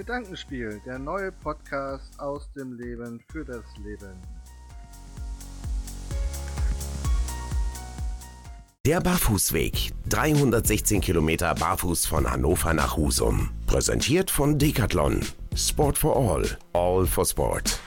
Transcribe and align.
Gedankenspiel, 0.00 0.80
der 0.86 0.98
neue 0.98 1.30
Podcast 1.30 2.18
aus 2.18 2.50
dem 2.52 2.72
Leben 2.72 3.22
für 3.30 3.44
das 3.44 3.64
Leben. 3.84 4.16
Der 8.86 9.02
Barfußweg. 9.02 9.92
316 10.08 11.02
Kilometer 11.02 11.54
barfuß 11.54 12.06
von 12.06 12.30
Hannover 12.30 12.72
nach 12.72 12.96
Husum. 12.96 13.50
Präsentiert 13.66 14.30
von 14.30 14.58
Decathlon. 14.58 15.20
Sport 15.54 15.98
for 15.98 16.16
All. 16.16 16.56
All 16.72 17.04
for 17.06 17.26
Sport. 17.26 17.78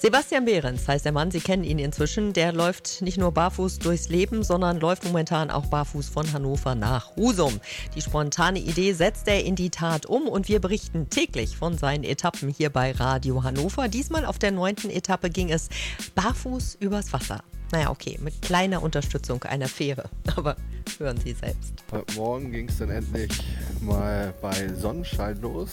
Sebastian 0.00 0.44
Behrens 0.44 0.86
heißt 0.86 1.04
der 1.04 1.10
Mann, 1.10 1.32
Sie 1.32 1.40
kennen 1.40 1.64
ihn 1.64 1.80
inzwischen. 1.80 2.32
Der 2.32 2.52
läuft 2.52 3.02
nicht 3.02 3.18
nur 3.18 3.32
barfuß 3.32 3.80
durchs 3.80 4.08
Leben, 4.08 4.44
sondern 4.44 4.78
läuft 4.78 5.02
momentan 5.02 5.50
auch 5.50 5.66
barfuß 5.66 6.08
von 6.08 6.32
Hannover 6.32 6.76
nach 6.76 7.16
Husum. 7.16 7.58
Die 7.96 8.00
spontane 8.00 8.60
Idee 8.60 8.92
setzt 8.92 9.26
er 9.26 9.44
in 9.44 9.56
die 9.56 9.70
Tat 9.70 10.06
um 10.06 10.28
und 10.28 10.46
wir 10.48 10.60
berichten 10.60 11.10
täglich 11.10 11.56
von 11.56 11.76
seinen 11.76 12.04
Etappen 12.04 12.48
hier 12.48 12.70
bei 12.70 12.92
Radio 12.92 13.42
Hannover. 13.42 13.88
Diesmal 13.88 14.24
auf 14.24 14.38
der 14.38 14.52
neunten 14.52 14.88
Etappe 14.88 15.30
ging 15.30 15.50
es 15.50 15.68
barfuß 16.14 16.76
übers 16.78 17.12
Wasser. 17.12 17.42
Naja, 17.72 17.90
okay, 17.90 18.20
mit 18.22 18.40
kleiner 18.40 18.84
Unterstützung 18.84 19.42
einer 19.42 19.66
Fähre. 19.66 20.08
Aber 20.36 20.54
hören 20.98 21.18
Sie 21.18 21.32
selbst. 21.32 21.74
Heute 21.90 22.14
Morgen 22.14 22.52
ging 22.52 22.68
es 22.68 22.78
dann 22.78 22.90
endlich 22.90 23.32
mal 23.80 24.32
bei 24.40 24.72
Sonnenschein 24.74 25.40
los. 25.40 25.70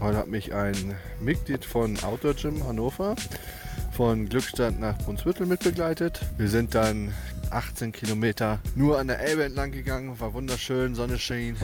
Heute 0.00 0.16
hat 0.16 0.28
mich 0.28 0.54
ein 0.54 0.96
Mitglied 1.20 1.64
von 1.64 2.02
Outdoor 2.02 2.32
Gym 2.32 2.66
Hannover 2.66 3.14
von 3.96 4.28
Glückstadt 4.28 4.78
nach 4.78 4.98
Brunsbüttel 4.98 5.46
mitbegleitet. 5.46 6.20
Wir 6.36 6.50
sind 6.50 6.74
dann 6.74 7.14
18 7.48 7.92
Kilometer 7.92 8.58
nur 8.74 8.98
an 8.98 9.06
der 9.06 9.20
Elbe 9.20 9.44
entlang 9.44 9.72
gegangen. 9.72 10.20
War 10.20 10.34
wunderschön, 10.34 10.94
Sonne 10.94 11.18
schien. 11.18 11.56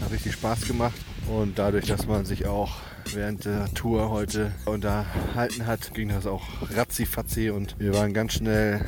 Hat 0.00 0.12
richtig 0.12 0.34
Spaß 0.34 0.68
gemacht. 0.68 0.94
Und 1.28 1.58
dadurch, 1.58 1.86
dass 1.86 2.06
man 2.06 2.24
sich 2.24 2.46
auch 2.46 2.76
während 3.12 3.46
der 3.46 3.66
Tour 3.74 4.10
heute 4.10 4.52
unterhalten 4.64 5.66
hat, 5.66 5.92
ging 5.92 6.10
das 6.10 6.24
auch 6.24 6.44
ratzi-fatzi 6.72 7.50
und 7.50 7.74
wir 7.80 7.92
waren 7.94 8.14
ganz 8.14 8.34
schnell 8.34 8.84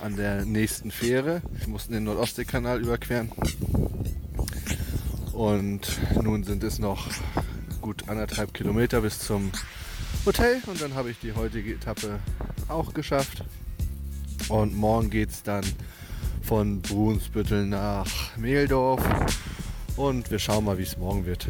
an 0.00 0.14
der 0.14 0.44
nächsten 0.44 0.92
Fähre. 0.92 1.42
Wir 1.50 1.66
mussten 1.66 1.94
den 1.94 2.04
Nordostseekanal 2.04 2.80
überqueren. 2.80 3.32
Und 5.32 5.80
nun 6.22 6.44
sind 6.44 6.62
es 6.62 6.78
noch 6.78 7.08
gut 7.80 8.08
anderthalb 8.08 8.54
Kilometer 8.54 9.00
bis 9.00 9.18
zum 9.18 9.50
Hotel 10.26 10.60
und 10.66 10.82
dann 10.82 10.94
habe 10.94 11.10
ich 11.10 11.18
die 11.18 11.32
heutige 11.32 11.72
Etappe 11.72 12.20
auch 12.68 12.92
geschafft. 12.92 13.42
Und 14.50 14.76
morgen 14.76 15.08
geht 15.08 15.30
es 15.30 15.42
dann 15.42 15.64
von 16.42 16.82
Brunsbüttel 16.82 17.64
nach 17.66 18.36
Mehldorf 18.36 19.02
und 19.96 20.30
wir 20.30 20.38
schauen 20.38 20.66
mal, 20.66 20.76
wie 20.76 20.82
es 20.82 20.98
morgen 20.98 21.24
wird. 21.24 21.48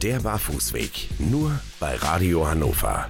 Der 0.00 0.20
Barfußweg, 0.20 1.10
nur 1.18 1.60
bei 1.78 1.96
Radio 1.96 2.48
Hannover. 2.48 3.08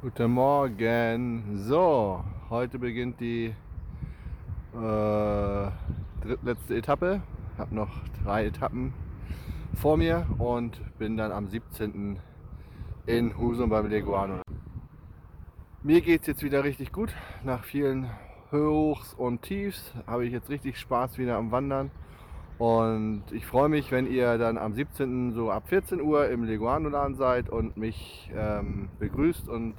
Guten 0.00 0.30
Morgen. 0.30 1.62
So, 1.66 2.24
heute 2.48 2.78
beginnt 2.78 3.20
die 3.20 3.54
äh, 4.74 5.70
drittletzte 6.22 6.76
Etappe. 6.76 7.20
Ich 7.52 7.58
habe 7.58 7.74
noch 7.74 7.90
drei 8.24 8.46
Etappen 8.46 8.94
vor 9.74 9.98
mir 9.98 10.26
und 10.38 10.80
bin 10.98 11.18
dann 11.18 11.32
am 11.32 11.48
17. 11.48 12.18
in 13.08 13.38
Husum 13.38 13.70
beim 13.70 13.88
Leguano. 13.88 14.42
Mir 15.82 16.02
geht 16.02 16.20
es 16.20 16.26
jetzt 16.26 16.42
wieder 16.42 16.62
richtig 16.62 16.92
gut. 16.92 17.14
Nach 17.42 17.64
vielen 17.64 18.10
Hochs 18.52 19.14
und 19.14 19.40
Tiefs 19.40 19.94
habe 20.06 20.26
ich 20.26 20.32
jetzt 20.32 20.50
richtig 20.50 20.78
Spaß 20.78 21.16
wieder 21.16 21.36
am 21.36 21.50
Wandern. 21.50 21.90
Und 22.58 23.22
ich 23.30 23.46
freue 23.46 23.70
mich, 23.70 23.90
wenn 23.92 24.06
ihr 24.06 24.36
dann 24.36 24.58
am 24.58 24.74
17. 24.74 25.32
so 25.32 25.50
ab 25.50 25.68
14 25.68 26.02
Uhr 26.02 26.28
im 26.28 26.44
Leguano-Laden 26.44 27.14
seid 27.14 27.48
und 27.48 27.78
mich 27.78 28.30
ähm, 28.36 28.90
begrüßt 28.98 29.48
und 29.48 29.74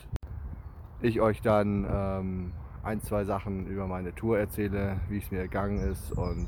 ich 1.01 1.21
euch 1.21 1.41
dann 1.41 1.85
ähm, 1.87 2.51
ein, 2.81 2.99
zwei 3.01 3.25
Sachen 3.25 3.67
über 3.67 3.85
meine 3.85 4.15
Tour 4.15 4.39
erzähle, 4.39 5.01
wie 5.07 5.19
es 5.19 5.29
mir 5.29 5.43
gegangen 5.43 5.77
ist 5.77 6.11
und 6.13 6.47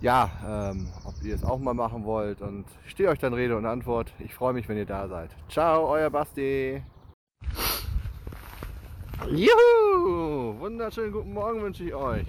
ja, 0.00 0.30
ähm, 0.46 0.88
ob 1.04 1.14
ihr 1.22 1.34
es 1.34 1.44
auch 1.44 1.58
mal 1.58 1.74
machen 1.74 2.04
wollt. 2.04 2.40
Und 2.40 2.64
ich 2.84 2.92
stehe 2.92 3.08
euch 3.08 3.18
dann 3.18 3.34
Rede 3.34 3.56
und 3.56 3.66
Antwort. 3.66 4.12
Ich 4.18 4.34
freue 4.34 4.52
mich, 4.52 4.68
wenn 4.68 4.76
ihr 4.76 4.86
da 4.86 5.08
seid. 5.08 5.30
Ciao, 5.48 5.88
euer 5.88 6.10
Basti. 6.10 6.82
Juhu! 9.30 10.58
Wunderschönen 10.60 11.12
guten 11.12 11.32
Morgen 11.32 11.62
wünsche 11.62 11.84
ich 11.84 11.94
euch. 11.94 12.26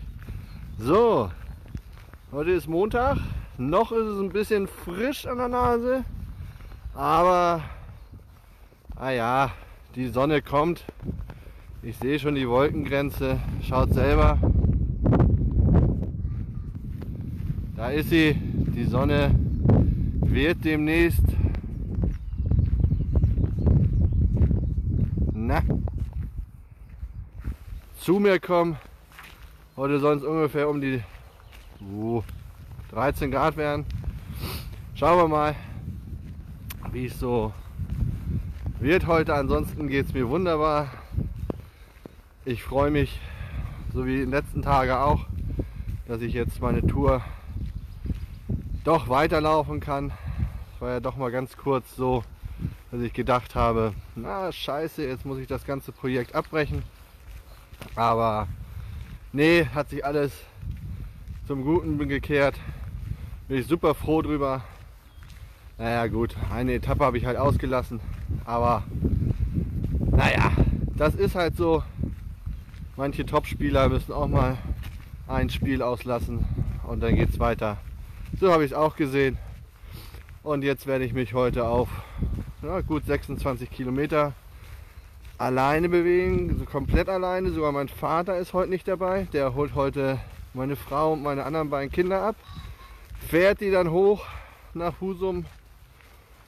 So, 0.79 1.29
Heute 2.31 2.51
ist 2.51 2.67
Montag. 2.67 3.17
Noch 3.57 3.91
ist 3.91 4.05
es 4.05 4.19
ein 4.19 4.29
bisschen 4.29 4.67
frisch 4.67 5.25
an 5.25 5.39
der 5.39 5.47
Nase. 5.47 6.05
Aber, 6.93 7.63
ah 8.95 9.09
ja, 9.09 9.51
die 9.95 10.09
Sonne 10.09 10.43
kommt. 10.43 10.85
Ich 11.81 11.97
sehe 11.97 12.19
schon 12.19 12.35
die 12.35 12.47
Wolkengrenze. 12.47 13.39
Schaut 13.63 13.95
selber. 13.95 14.37
Ist 17.93 18.11
sie. 18.11 18.35
Die 18.35 18.83
Sonne 18.83 19.31
wird 20.21 20.63
demnächst. 20.63 21.23
Na, 25.33 25.63
zu 27.99 28.19
mir 28.19 28.39
kommen. 28.39 28.77
Heute 29.75 29.99
soll 29.99 30.17
es 30.17 30.23
ungefähr 30.23 30.69
um 30.69 30.79
die 30.79 31.01
uh, 31.81 32.21
13 32.91 33.31
Grad 33.31 33.57
werden. 33.57 33.85
Schauen 34.93 35.17
wir 35.17 35.27
mal, 35.27 35.55
wie 36.91 37.07
es 37.07 37.19
so 37.19 37.51
wird 38.79 39.07
heute. 39.07 39.33
Ansonsten 39.33 39.87
geht 39.87 40.05
es 40.05 40.13
mir 40.13 40.29
wunderbar. 40.29 40.91
Ich 42.45 42.61
freue 42.61 42.91
mich, 42.91 43.19
so 43.93 44.05
wie 44.05 44.15
in 44.15 44.21
den 44.21 44.31
letzten 44.31 44.61
Tagen 44.61 44.91
auch, 44.91 45.25
dass 46.07 46.21
ich 46.21 46.33
jetzt 46.33 46.61
meine 46.61 46.85
Tour 46.85 47.23
doch 48.83 49.09
weiterlaufen 49.09 49.79
kann. 49.79 50.11
Es 50.75 50.81
war 50.81 50.91
ja 50.91 50.99
doch 50.99 51.17
mal 51.17 51.31
ganz 51.31 51.57
kurz 51.57 51.95
so, 51.95 52.23
dass 52.91 53.01
ich 53.01 53.13
gedacht 53.13 53.55
habe, 53.55 53.93
na 54.15 54.51
scheiße, 54.51 55.05
jetzt 55.05 55.25
muss 55.25 55.37
ich 55.37 55.47
das 55.47 55.65
ganze 55.65 55.91
Projekt 55.91 56.35
abbrechen. 56.35 56.83
Aber 57.95 58.47
nee, 59.31 59.65
hat 59.73 59.89
sich 59.89 60.05
alles 60.05 60.31
zum 61.47 61.63
Guten 61.63 61.97
gekehrt. 62.07 62.55
Bin 63.47 63.57
ich 63.59 63.67
super 63.67 63.95
froh 63.95 64.21
drüber. 64.21 64.63
Naja 65.77 66.07
gut, 66.07 66.35
eine 66.53 66.73
Etappe 66.73 67.03
habe 67.03 67.17
ich 67.17 67.25
halt 67.25 67.37
ausgelassen. 67.37 67.99
Aber 68.45 68.83
naja, 70.11 70.51
das 70.95 71.15
ist 71.15 71.35
halt 71.35 71.55
so. 71.55 71.83
Manche 72.95 73.25
Top-Spieler 73.25 73.87
müssen 73.87 74.11
auch 74.11 74.27
mal 74.27 74.57
ein 75.25 75.49
Spiel 75.49 75.81
auslassen 75.81 76.45
und 76.85 77.01
dann 77.01 77.15
geht 77.15 77.29
es 77.29 77.39
weiter. 77.39 77.77
So 78.39 78.53
habe 78.53 78.63
ich 78.63 78.71
es 78.71 78.77
auch 78.77 78.95
gesehen. 78.95 79.37
Und 80.43 80.63
jetzt 80.63 80.87
werde 80.87 81.03
ich 81.03 81.11
mich 81.11 81.33
heute 81.33 81.65
auf 81.65 81.89
ja, 82.63 82.79
gut 82.79 83.05
26 83.05 83.69
Kilometer 83.69 84.31
alleine 85.37 85.89
bewegen, 85.89 86.55
so 86.57 86.63
komplett 86.63 87.09
alleine. 87.09 87.51
Sogar 87.51 87.73
mein 87.73 87.89
Vater 87.89 88.37
ist 88.37 88.53
heute 88.53 88.69
nicht 88.69 88.87
dabei. 88.87 89.27
Der 89.33 89.55
holt 89.55 89.75
heute 89.75 90.19
meine 90.53 90.77
Frau 90.77 91.11
und 91.11 91.21
meine 91.21 91.43
anderen 91.43 91.69
beiden 91.69 91.91
Kinder 91.91 92.21
ab, 92.21 92.37
fährt 93.27 93.59
die 93.59 93.71
dann 93.71 93.91
hoch 93.91 94.25
nach 94.73 95.01
Husum 95.01 95.43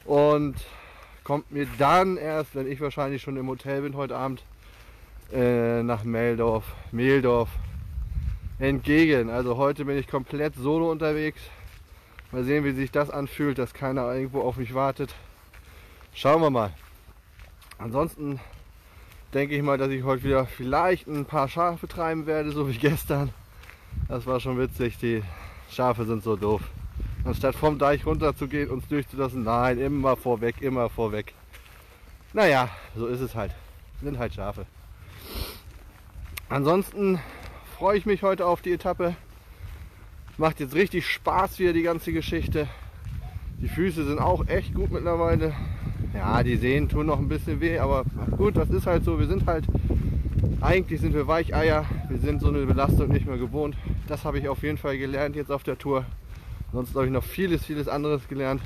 und 0.05 0.55
kommt 1.25 1.51
mir 1.51 1.67
dann 1.77 2.15
erst, 2.15 2.55
wenn 2.55 2.71
ich 2.71 2.79
wahrscheinlich 2.79 3.21
schon 3.21 3.35
im 3.35 3.49
Hotel 3.49 3.81
bin 3.81 3.97
heute 3.97 4.15
Abend, 4.15 4.45
äh, 5.33 5.83
nach 5.83 6.05
Meldorf, 6.05 6.63
Mehldorf 6.93 7.49
entgegen. 8.59 9.29
Also 9.29 9.57
heute 9.57 9.83
bin 9.83 9.97
ich 9.97 10.07
komplett 10.07 10.55
solo 10.55 10.89
unterwegs. 10.89 11.41
Mal 12.31 12.43
sehen, 12.45 12.63
wie 12.63 12.71
sich 12.71 12.91
das 12.91 13.09
anfühlt, 13.09 13.57
dass 13.57 13.73
keiner 13.73 14.13
irgendwo 14.13 14.41
auf 14.41 14.55
mich 14.55 14.73
wartet. 14.73 15.13
Schauen 16.13 16.41
wir 16.41 16.49
mal. 16.49 16.71
Ansonsten 17.77 18.39
denke 19.33 19.55
ich 19.55 19.61
mal, 19.61 19.77
dass 19.77 19.89
ich 19.89 20.03
heute 20.03 20.23
wieder 20.23 20.45
vielleicht 20.45 21.07
ein 21.07 21.25
paar 21.25 21.47
Schafe 21.49 21.87
treiben 21.87 22.25
werde, 22.25 22.51
so 22.51 22.69
wie 22.69 22.77
gestern. 22.77 23.33
Das 24.07 24.25
war 24.25 24.39
schon 24.39 24.57
witzig. 24.57 24.97
Die 24.97 25.23
Schafe 25.69 26.05
sind 26.05 26.23
so 26.23 26.35
doof. 26.35 26.61
Anstatt 27.25 27.55
vom 27.55 27.77
Deich 27.77 28.05
runter 28.05 28.35
zu 28.35 28.47
gehen, 28.47 28.69
uns 28.69 28.87
durchzulassen, 28.87 29.43
nein, 29.43 29.77
immer 29.77 30.15
vorweg, 30.15 30.61
immer 30.61 30.89
vorweg. 30.89 31.33
Naja, 32.33 32.69
so 32.95 33.07
ist 33.07 33.19
es 33.19 33.35
halt. 33.35 33.51
Sind 34.01 34.17
halt 34.17 34.33
Schafe. 34.33 34.65
Ansonsten 36.49 37.19
freue 37.77 37.97
ich 37.97 38.05
mich 38.05 38.23
heute 38.23 38.45
auf 38.45 38.61
die 38.61 38.71
Etappe. 38.71 39.15
Macht 40.37 40.59
jetzt 40.59 40.75
richtig 40.75 41.07
Spaß 41.07 41.59
wieder 41.59 41.73
die 41.73 41.83
ganze 41.83 42.13
Geschichte. 42.13 42.67
Die 43.61 43.67
Füße 43.67 44.05
sind 44.05 44.19
auch 44.19 44.47
echt 44.47 44.73
gut 44.73 44.91
mittlerweile. 44.91 45.53
Ja, 46.13 46.41
die 46.43 46.57
Sehen 46.57 46.89
tun 46.89 47.05
noch 47.05 47.19
ein 47.19 47.27
bisschen 47.27 47.61
weh, 47.61 47.79
aber 47.79 48.03
gut, 48.37 48.57
das 48.57 48.69
ist 48.69 48.87
halt 48.87 49.03
so. 49.03 49.19
Wir 49.19 49.27
sind 49.27 49.45
halt 49.45 49.65
eigentlich 50.61 51.01
sind 51.01 51.15
wir 51.15 51.27
Weicheier, 51.27 51.85
wir 52.07 52.19
sind 52.19 52.39
so 52.39 52.49
eine 52.49 52.65
Belastung 52.67 53.09
nicht 53.09 53.25
mehr 53.25 53.37
gewohnt. 53.37 53.75
Das 54.07 54.25
habe 54.25 54.37
ich 54.37 54.47
auf 54.47 54.61
jeden 54.61 54.77
Fall 54.77 54.97
gelernt 54.97 55.35
jetzt 55.35 55.51
auf 55.51 55.63
der 55.63 55.77
Tour. 55.77 56.05
Sonst 56.71 56.95
habe 56.95 57.07
ich 57.07 57.11
noch 57.11 57.23
vieles, 57.23 57.65
vieles 57.65 57.87
anderes 57.87 58.27
gelernt. 58.27 58.61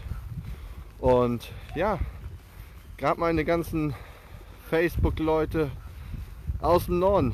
Und 0.99 1.51
ja, 1.73 1.97
gerade 2.97 3.19
meine 3.19 3.45
ganzen 3.45 3.93
Facebook-Leute 4.69 5.71
aus 6.59 6.87
dem 6.87 6.99
Norden, 6.99 7.33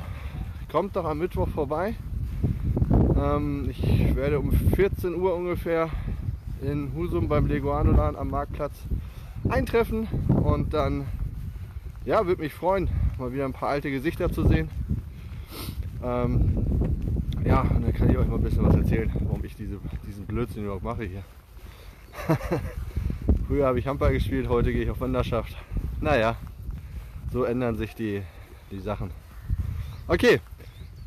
kommt 0.70 0.94
doch 0.94 1.06
am 1.06 1.18
Mittwoch 1.18 1.48
vorbei. 1.48 1.96
Ähm, 3.22 3.68
ich 3.70 4.16
werde 4.16 4.40
um 4.40 4.50
14 4.52 5.14
Uhr 5.14 5.34
ungefähr 5.34 5.90
in 6.60 6.92
Husum 6.94 7.28
beim 7.28 7.46
Leguanoladen 7.46 8.18
am 8.18 8.30
Marktplatz 8.30 8.72
eintreffen 9.48 10.08
und 10.28 10.74
dann 10.74 11.06
ja, 12.04 12.26
würde 12.26 12.42
mich 12.42 12.52
freuen, 12.52 12.88
mal 13.18 13.32
wieder 13.32 13.44
ein 13.44 13.52
paar 13.52 13.68
alte 13.68 13.90
Gesichter 13.90 14.32
zu 14.32 14.46
sehen. 14.48 14.68
Ähm, 16.02 16.66
ja, 17.44 17.60
und 17.60 17.82
dann 17.84 17.92
kann 17.92 18.10
ich 18.10 18.18
euch 18.18 18.26
mal 18.26 18.36
ein 18.36 18.42
bisschen 18.42 18.64
was 18.64 18.74
erzählen, 18.74 19.12
warum 19.20 19.44
ich 19.44 19.54
diese, 19.54 19.78
diesen 20.06 20.26
Blödsinn 20.26 20.64
überhaupt 20.64 20.84
mache 20.84 21.04
hier. 21.04 21.22
Früher 23.46 23.66
habe 23.66 23.78
ich 23.78 23.86
Handball 23.86 24.12
gespielt, 24.12 24.48
heute 24.48 24.72
gehe 24.72 24.82
ich 24.82 24.90
auf 24.90 25.00
Wanderschaft. 25.00 25.56
Naja, 26.00 26.36
so 27.32 27.44
ändern 27.44 27.76
sich 27.76 27.94
die, 27.94 28.22
die 28.72 28.80
Sachen. 28.80 29.10
Okay, 30.08 30.40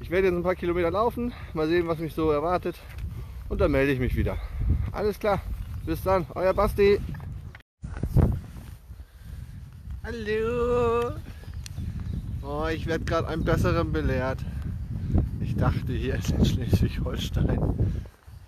ich 0.05 0.11
werde 0.11 0.27
jetzt 0.27 0.37
ein 0.37 0.43
paar 0.43 0.53
Kilometer 0.53 0.91
laufen, 0.91 1.33
mal 1.55 1.67
sehen, 1.67 1.87
was 1.87 1.97
mich 1.97 2.13
so 2.13 2.29
erwartet 2.29 2.75
und 3.49 3.59
dann 3.59 3.71
melde 3.71 3.91
ich 3.91 3.99
mich 3.99 4.15
wieder. 4.15 4.37
Alles 4.91 5.17
klar, 5.17 5.41
bis 5.83 6.03
dann, 6.03 6.27
euer 6.35 6.53
Basti. 6.53 6.99
Hallo. 10.03 11.15
Oh, 12.43 12.67
ich 12.71 12.85
werde 12.85 13.03
gerade 13.03 13.29
einem 13.29 13.43
Besseren 13.43 13.91
belehrt. 13.91 14.45
Ich 15.41 15.55
dachte, 15.55 15.91
hier 15.93 16.13
ist 16.13 16.29
in 16.29 16.45
Schleswig-Holstein 16.45 17.95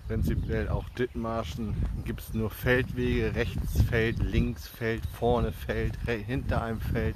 prinzipiell 0.07 0.69
auch 0.69 0.87
Dithmarschen 0.89 1.75
gibt 2.05 2.21
es 2.21 2.35
nur 2.35 2.51
Feldwege, 2.51 3.33
rechts 3.33 3.81
Feld, 3.81 4.19
links 4.19 4.67
Feld, 4.67 5.01
vorne 5.07 5.51
Feld, 5.51 5.97
hinter 6.05 6.61
einem 6.61 6.79
Feld. 6.79 7.15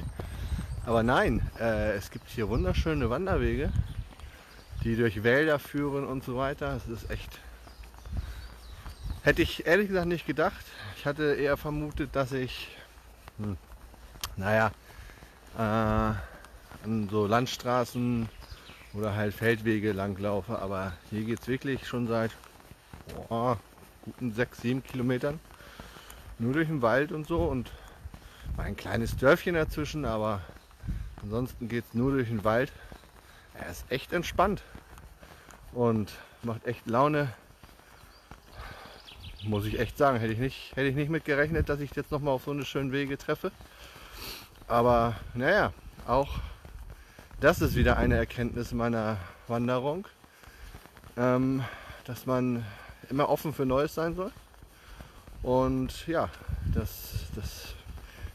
Aber 0.84 1.04
nein, 1.04 1.44
äh, 1.60 1.92
es 1.92 2.10
gibt 2.10 2.28
hier 2.28 2.50
wunderschöne 2.50 3.10
Wanderwege, 3.10 3.72
die 4.84 4.96
durch 4.96 5.24
Wälder 5.24 5.60
führen 5.60 6.06
und 6.06 6.24
so 6.24 6.38
weiter. 6.38 6.76
Es 6.76 6.88
ist 6.88 7.10
echt. 7.10 7.40
Hätte 9.24 9.42
ich 9.42 9.66
ehrlich 9.66 9.88
gesagt 9.88 10.08
nicht 10.08 10.26
gedacht. 10.26 10.66
Ich 10.98 11.06
hatte 11.06 11.36
eher 11.36 11.58
vermutet, 11.58 12.16
dass 12.16 12.32
ich, 12.32 12.70
hm, 13.38 13.58
naja, 14.36 14.72
äh, 15.58 15.62
an 15.62 17.10
so 17.10 17.28
Landstraßen 17.28 18.28
oder 18.94 19.16
halt 19.16 19.34
Feldwege 19.34 19.92
langlaufe. 19.92 20.58
Aber 20.60 20.94
hier 21.10 21.24
geht 21.24 21.42
es 21.42 21.48
wirklich 21.48 21.88
schon 21.88 22.08
seit 22.08 22.32
oh, 23.30 23.56
guten 24.04 24.34
6, 24.34 24.62
7 24.62 24.84
Kilometern 24.84 25.40
nur 26.42 26.54
durch 26.54 26.68
den 26.68 26.82
Wald 26.82 27.12
und 27.12 27.28
so 27.28 27.44
und 27.44 27.72
ein 28.58 28.76
kleines 28.76 29.16
Dörfchen 29.16 29.54
dazwischen, 29.54 30.06
aber 30.06 30.42
ansonsten 31.22 31.68
geht 31.68 31.86
es 31.88 31.94
nur 31.94 32.12
durch 32.12 32.30
den 32.30 32.44
Wald. 32.44 32.72
Er 33.62 33.70
ist 33.70 33.86
echt 33.90 34.12
entspannt 34.12 34.64
und 35.72 36.12
macht 36.42 36.66
echt 36.66 36.88
Laune. 36.88 37.32
Muss 39.44 39.66
ich 39.66 39.80
echt 39.80 39.98
sagen, 39.98 40.20
hätte 40.20 40.34
ich 40.34 40.40
nicht, 40.40 40.76
hätte 40.76 40.88
ich 40.88 40.96
nicht 40.96 41.10
mit 41.10 41.26
gerechnet, 41.26 41.70
dass 41.70 41.80
ich 41.80 41.96
jetzt 41.96 42.12
noch 42.12 42.20
mal 42.20 42.32
auf 42.32 42.44
so 42.46 42.52
eine 42.52 42.66
schönen 42.66 42.92
Wege 42.92 43.18
treffe. 43.18 43.52
Aber 44.68 45.16
naja, 45.36 45.74
auch 46.08 46.40
das 47.40 47.62
ist 47.62 47.76
wieder 47.76 47.98
eine 47.98 48.18
Erkenntnis 48.18 48.72
meiner 48.72 49.18
Wanderung, 49.48 50.08
ähm, 51.18 51.64
dass 52.06 52.26
man 52.26 52.66
immer 53.10 53.30
offen 53.30 53.54
für 53.54 53.66
Neues 53.66 53.94
sein 53.94 54.16
soll. 54.16 54.32
Und 55.44 56.08
ja, 56.08 56.30
dass 56.74 57.26
das 57.36 57.74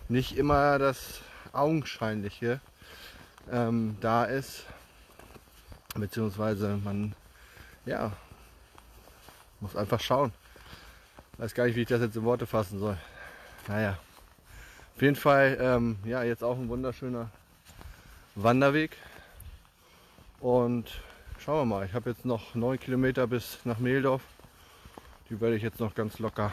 nicht 0.09 0.37
immer 0.37 0.79
das 0.79 1.21
Augenscheinliche 1.53 2.61
ähm, 3.51 3.97
da 4.01 4.25
ist, 4.25 4.65
beziehungsweise 6.01 6.79
man 6.83 7.15
ja 7.85 8.13
muss 9.61 9.77
einfach 9.77 10.01
schauen. 10.01 10.33
Weiß 11.39 11.55
gar 11.55 11.67
nicht, 11.67 11.77
wie 11.77 11.83
ich 11.83 11.89
das 11.89 12.01
jetzt 12.01 12.17
in 12.17 12.25
Worte 12.25 12.47
fassen 12.47 12.79
soll. 12.79 12.97
Naja, 13.69 13.99
auf 14.95 15.03
jeden 15.03 15.17
Fall 15.17 15.59
ähm, 15.61 15.99
ja 16.05 16.23
jetzt 16.23 16.43
auch 16.43 16.57
ein 16.57 16.69
wunderschöner 16.69 17.31
Wanderweg 18.35 18.97
und 20.41 20.91
schauen 21.39 21.69
wir 21.69 21.77
mal. 21.77 21.87
Ich 21.87 21.95
habe 21.95 22.11
jetzt 22.11 22.25
noch 22.25 22.55
neun 22.55 22.79
Kilometer 22.79 23.27
bis 23.27 23.59
nach 23.65 23.79
Mehldorf. 23.79 24.23
Die 25.29 25.41
werde 25.41 25.57
ich 25.57 25.63
jetzt 25.63 25.81
noch 25.81 25.95
ganz 25.95 26.19
locker 26.19 26.53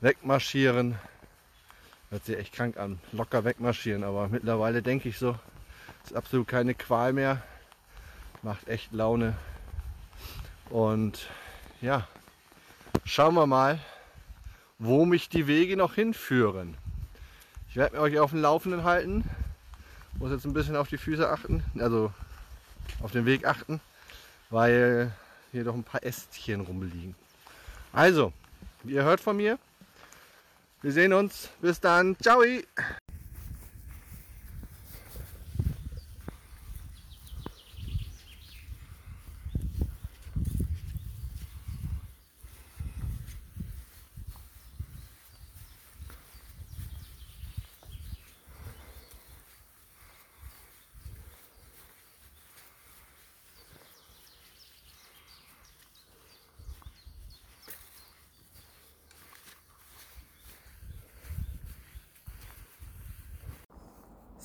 wegmarschieren. 0.00 0.98
Hört 2.10 2.24
sich 2.24 2.36
echt 2.36 2.52
krank 2.52 2.76
an. 2.76 3.00
Locker 3.12 3.44
wegmarschieren. 3.44 4.04
Aber 4.04 4.28
mittlerweile 4.28 4.82
denke 4.82 5.08
ich 5.08 5.18
so, 5.18 5.38
ist 6.04 6.14
absolut 6.14 6.48
keine 6.48 6.74
Qual 6.74 7.12
mehr. 7.12 7.42
Macht 8.42 8.68
echt 8.68 8.92
Laune. 8.92 9.34
Und 10.68 11.28
ja, 11.80 12.08
schauen 13.04 13.34
wir 13.34 13.46
mal, 13.46 13.78
wo 14.78 15.04
mich 15.04 15.28
die 15.28 15.46
Wege 15.46 15.76
noch 15.76 15.94
hinführen. 15.94 16.76
Ich 17.70 17.76
werde 17.76 18.00
euch 18.00 18.18
auf 18.18 18.30
dem 18.30 18.42
Laufenden 18.42 18.84
halten. 18.84 19.24
Muss 20.18 20.30
jetzt 20.30 20.44
ein 20.44 20.52
bisschen 20.52 20.76
auf 20.76 20.88
die 20.88 20.98
Füße 20.98 21.28
achten, 21.28 21.64
also 21.78 22.12
auf 23.00 23.12
den 23.12 23.26
Weg 23.26 23.46
achten, 23.46 23.80
weil 24.50 25.12
hier 25.52 25.64
doch 25.64 25.74
ein 25.74 25.84
paar 25.84 26.02
Ästchen 26.02 26.62
rumliegen. 26.62 27.14
Also, 27.92 28.32
ihr 28.84 29.04
hört 29.04 29.20
von 29.20 29.36
mir. 29.36 29.58
Wir 30.82 30.92
sehen 30.92 31.12
uns. 31.12 31.48
Bis 31.60 31.80
dann. 31.80 32.16
Ciao. 32.20 32.42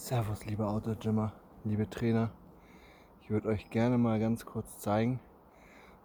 Servus, 0.08 0.46
liebe 0.46 0.66
Autogymmer, 0.66 1.34
liebe 1.66 1.90
Trainer. 1.90 2.30
Ich 3.22 3.30
würde 3.30 3.50
euch 3.50 3.70
gerne 3.70 3.98
mal 3.98 4.22
ganz 4.22 4.46
kurz 4.46 4.78
zeigen, 4.78 5.20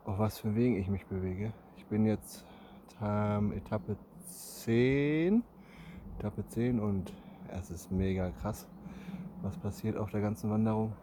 auf 0.05 0.19
was 0.19 0.41
für 0.41 0.57
Wegen 0.57 0.77
ich 0.77 0.89
mich 0.89 1.07
bewege. 1.07 1.53
Ich 1.77 1.87
bin 1.87 2.05
jetzt 2.05 2.45
ähm, 3.01 3.53
Etappe 3.53 3.97
10, 4.27 5.45
Etappe 6.19 6.45
10 6.49 6.81
und 6.81 7.13
es 7.57 7.71
ist 7.71 7.93
mega 7.93 8.31
krass, 8.31 8.67
was 9.41 9.57
passiert 9.59 9.97
auf 9.97 10.11
der 10.11 10.21
ganzen 10.21 10.51
Wanderung. 10.51 10.95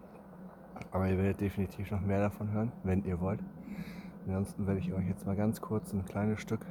Aber 0.91 1.08
ihr 1.08 1.18
werdet 1.18 1.39
definitiv 1.39 1.89
noch 1.91 2.01
mehr 2.01 2.20
davon 2.20 2.51
hören, 2.51 2.74
wenn 2.84 3.06
ihr 3.06 3.22
wollt. 3.22 3.39
Ansonsten 4.27 4.68
werde 4.68 4.82
ich 4.82 4.91
euch 4.91 5.08
jetzt 5.08 5.25
mal 5.25 5.38
ganz 5.38 5.62
kurz 5.62 5.94
ein 5.94 6.03
kleines 6.03 6.41
Stück 6.41 6.65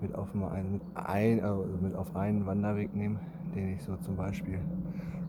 mit 0.00 0.16
auf, 0.16 0.34
einen, 0.34 0.80
ein, 0.94 1.44
also 1.44 1.64
mit 1.80 1.94
auf 1.94 2.16
einen 2.16 2.44
Wanderweg 2.44 2.92
nehmen, 2.92 3.20
den 3.54 3.68
ich 3.68 3.84
so 3.84 3.96
zum 3.98 4.16
Beispiel 4.16 4.58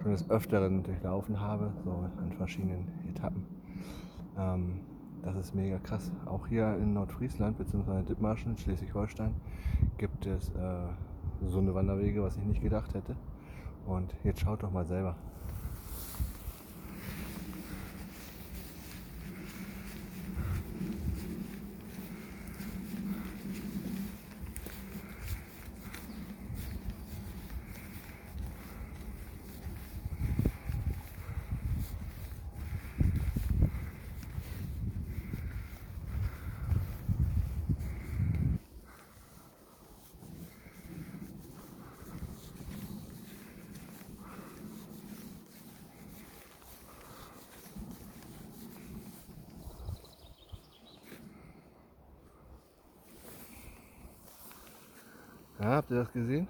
schon 0.01 0.12
des 0.12 0.29
Öfteren 0.29 0.84
durchlaufen 0.84 1.39
habe, 1.39 1.72
so 1.84 1.91
an 1.91 2.32
verschiedenen 2.38 2.88
Etappen. 3.10 3.46
Ähm, 4.38 4.79
das 5.22 5.36
ist 5.36 5.53
mega 5.53 5.77
krass. 5.79 6.12
Auch 6.25 6.48
hier 6.48 6.75
in 6.75 6.94
Nordfriesland 6.94 7.58
bzw. 7.58 8.03
Dithmarschen, 8.03 8.58
Schleswig-Holstein, 8.58 9.36
gibt 9.98 10.25
es 10.25 10.50
äh, 10.50 10.88
so 11.46 11.60
eine 11.60 11.74
Wanderwege, 11.74 12.24
was 12.24 12.38
ich 12.38 12.46
nicht 12.46 12.62
gedacht 12.62 12.94
hätte. 12.94 13.15
Und 13.86 14.15
jetzt 14.24 14.39
schaut 14.41 14.63
doch 14.63 14.72
mal 14.72 14.86
selber. 14.86 15.15
Ja, 55.60 55.75
habt 55.75 55.92
ihr 55.92 55.98
das 55.98 56.12
gesehen? 56.13 56.48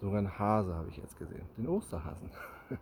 Sogar 0.00 0.18
einen 0.18 0.38
Hase 0.38 0.74
habe 0.74 0.88
ich 0.88 0.96
jetzt 0.96 1.18
gesehen. 1.18 1.44
Den 1.58 1.68
Osterhasen. 1.68 2.30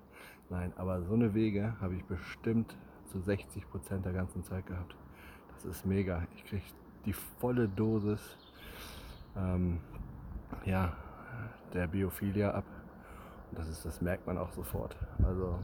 Nein, 0.49 0.73
aber 0.77 1.03
so 1.03 1.15
eine 1.15 1.35
Wege 1.35 1.75
habe 1.81 1.97
ich 1.97 2.05
bestimmt 2.05 2.77
zu 3.07 3.19
60 3.19 3.69
Prozent 3.71 4.05
der 4.05 4.13
ganzen 4.13 4.45
Zeit 4.45 4.67
gehabt. 4.67 4.95
Das 5.53 5.65
ist 5.65 5.85
mega. 5.85 6.23
Ich 6.37 6.45
kriege 6.45 6.63
die 7.05 7.13
volle 7.13 7.69
Dosis 7.69 8.37
ähm, 9.37 9.81
ja, 10.65 10.93
der 11.73 11.89
Biophilia 11.89 12.53
ab. 12.53 12.65
Und 13.51 13.59
das, 13.59 13.69
ist, 13.69 13.85
das 13.85 14.01
merkt 14.01 14.29
man 14.29 14.39
auch 14.39 14.53
sofort. 14.53 14.97
Also 15.25 15.59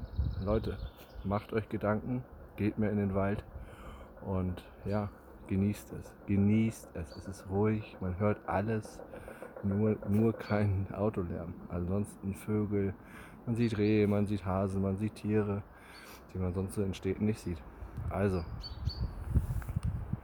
Leute, 0.45 0.77
macht 1.23 1.53
euch 1.53 1.69
Gedanken, 1.69 2.25
geht 2.57 2.79
mehr 2.79 2.91
in 2.91 2.99
den 2.99 3.15
Wald 3.15 3.45
und 4.27 4.65
ja, 4.85 5.09
genießt 5.47 5.93
es. 5.93 6.15
Genießt 6.27 6.91
es. 6.95 7.17
Es 7.17 7.29
ist 7.29 7.49
ruhig, 7.49 7.97
man 8.01 8.19
hört 8.19 8.41
alles, 8.49 9.01
nur, 9.65 9.97
nur 10.09 10.33
kein 10.33 10.87
Autolärm. 10.93 11.55
Ansonsten 11.69 12.35
Vögel, 12.35 12.95
man 13.47 13.57
sieht 13.57 13.79
Rehe, 13.79 14.07
man 14.07 14.27
sieht 14.27 14.45
Hasen, 14.45 14.83
man 14.83 14.97
sieht 14.97 15.15
Tiere, 15.15 15.63
die 16.33 16.39
man 16.39 16.53
sonst 16.53 16.75
so 16.75 16.83
in 16.83 16.95
Städten 16.95 17.27
nicht 17.27 17.41
sieht. 17.41 17.59
Also, 18.09 18.45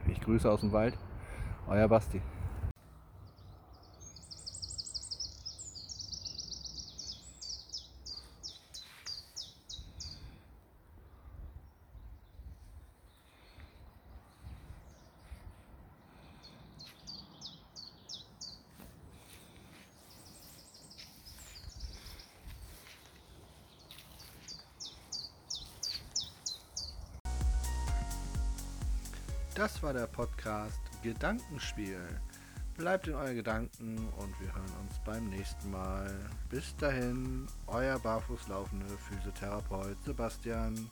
ich 0.07 0.19
grüße 0.21 0.49
aus 0.49 0.61
dem 0.61 0.71
Wald, 0.71 0.97
euer 1.67 1.87
Basti. 1.87 2.21
Das 29.57 29.81
war 29.81 29.91
der 29.91 30.05
Podcast 30.05 30.79
Gedankenspiel. 31.01 31.97
Bleibt 32.77 33.07
in 33.07 33.15
euren 33.15 33.35
Gedanken 33.35 33.97
und 34.19 34.39
wir 34.39 34.53
hören 34.53 34.71
uns 34.81 34.99
beim 35.03 35.29
nächsten 35.29 35.71
Mal. 35.71 36.29
Bis 36.47 36.75
dahin, 36.75 37.47
euer 37.65 37.97
barfußlaufende 37.97 38.85
Physiotherapeut 38.85 39.97
Sebastian. 40.05 40.91